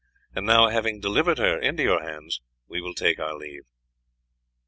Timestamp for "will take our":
2.81-3.35